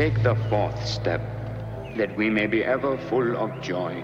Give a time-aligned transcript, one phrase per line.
[0.00, 1.20] Take the fourth step,
[1.94, 4.02] that we may be ever full of joy.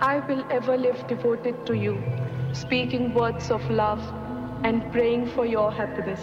[0.00, 2.00] I will ever live devoted to you,
[2.52, 3.98] speaking words of love
[4.62, 6.20] and praying for your happiness.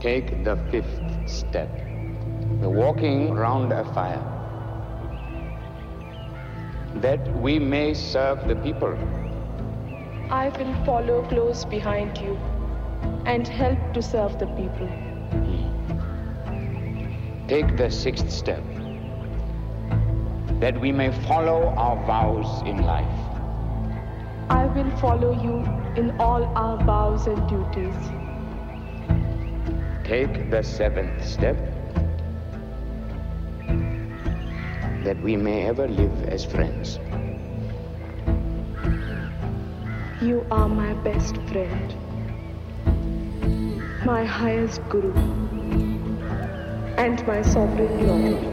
[0.00, 1.68] Take the fifth step,
[2.62, 4.24] the walking round a fire,
[7.02, 8.96] that we may serve the people.
[10.30, 12.36] I will follow close behind you
[13.26, 15.01] and help to serve the people.
[17.48, 18.62] Take the sixth step,
[20.60, 23.18] that we may follow our vows in life.
[24.48, 25.58] I will follow you
[26.00, 27.94] in all our vows and duties.
[30.04, 31.56] Take the seventh step,
[35.04, 36.98] that we may ever live as friends.
[40.22, 41.94] You are my best friend,
[44.04, 45.12] my highest guru,
[46.96, 48.51] and my sovereign lord.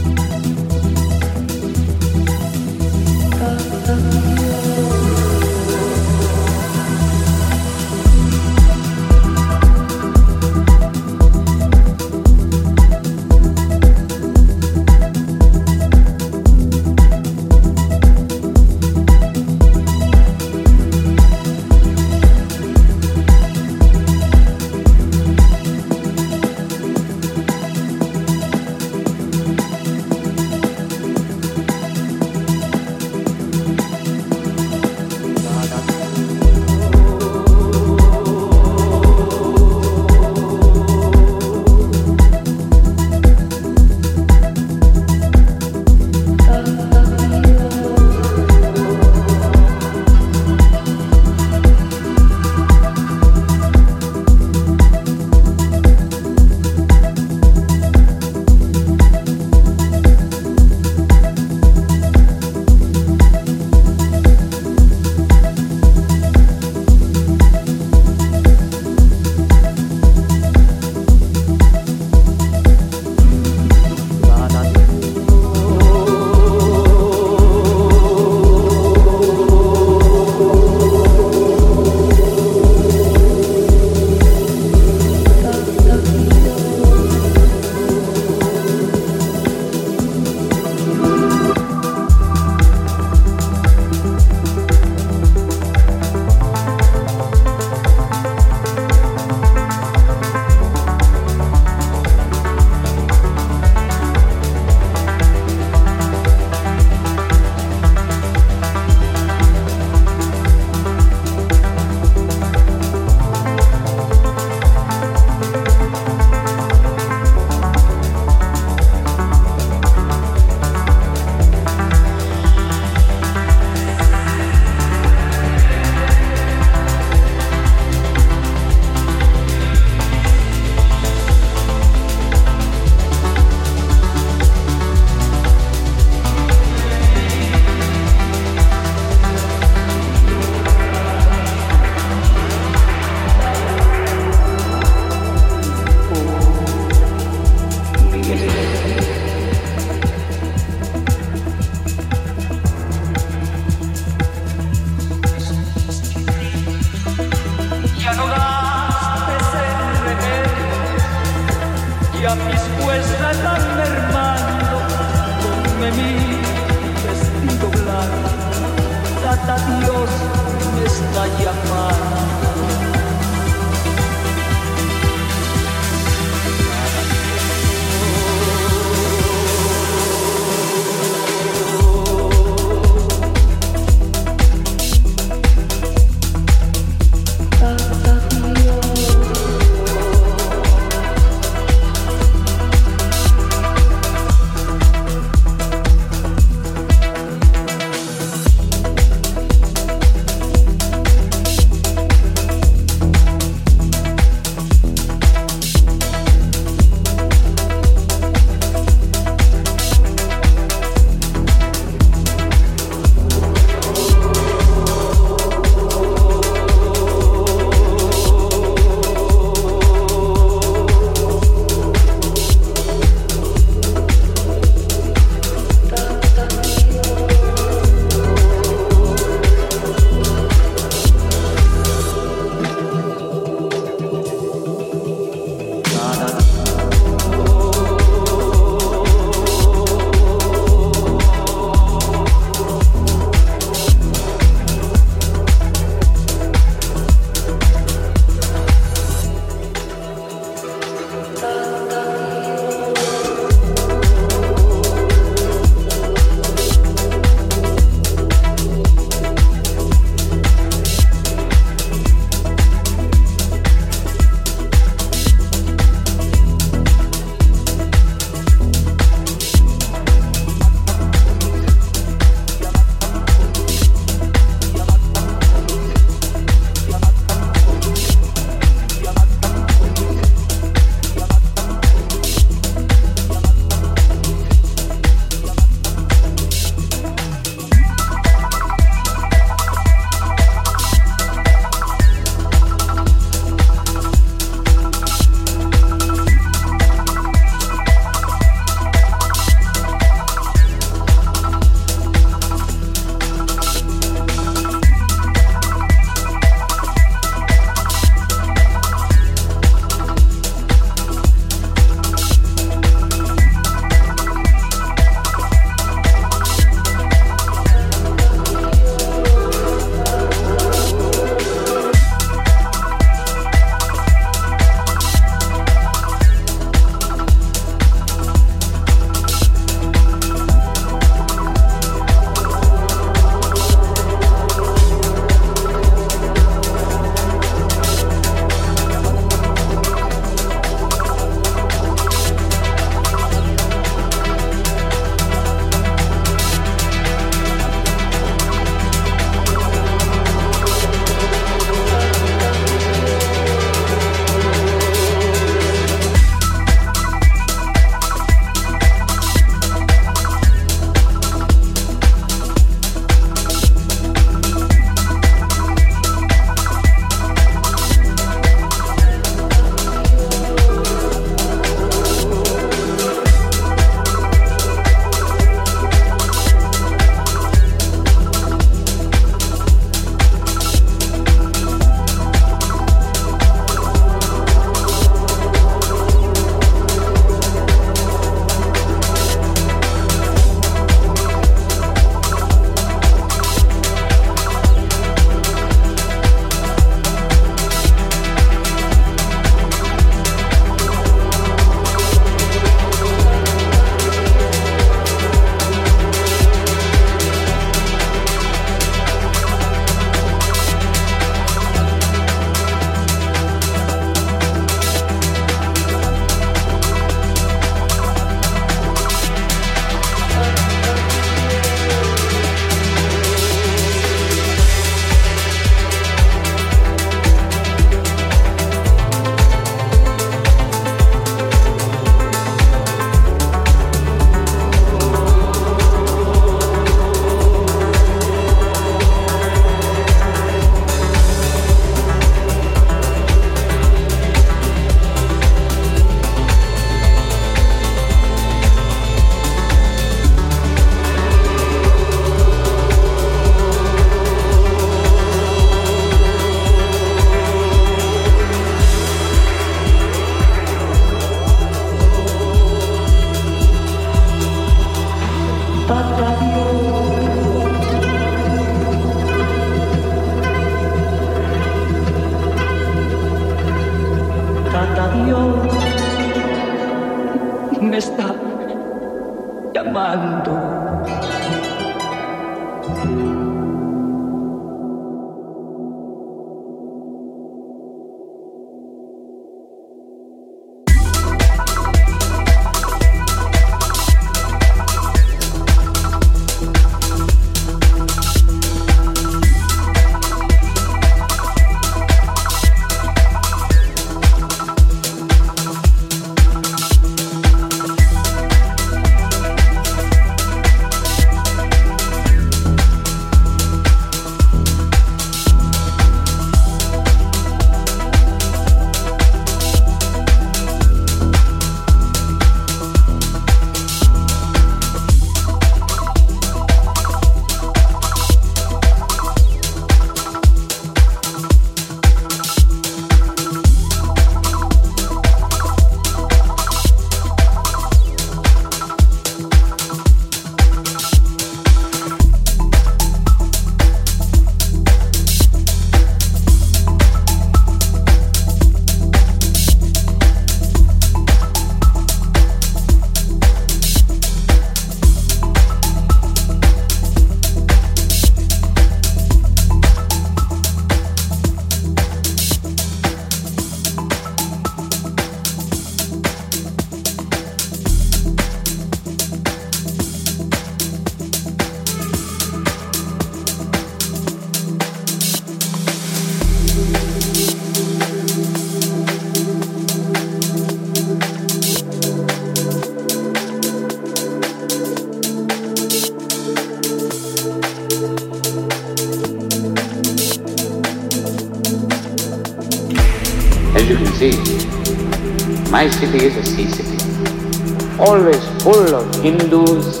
[599.22, 600.00] Hindus,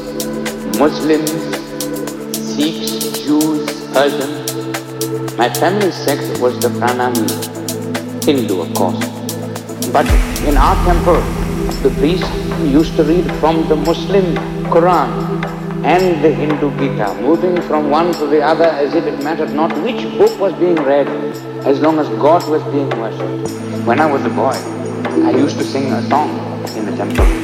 [0.78, 1.30] Muslims,
[2.34, 5.36] Sikhs, Jews, Persians.
[5.36, 7.28] My family sect was the Pranami,
[8.24, 8.98] Hindu of course.
[9.92, 10.06] But
[10.48, 11.20] in our temple,
[11.82, 12.32] the priest
[12.64, 14.34] used to read from the Muslim
[14.72, 15.10] Quran
[15.84, 19.70] and the Hindu Gita, moving from one to the other as if it mattered not
[19.82, 21.08] which book was being read,
[21.66, 23.86] as long as God was being worshipped.
[23.86, 24.56] When I was a boy,
[25.26, 26.30] I used to sing a song
[26.74, 27.39] in the temple.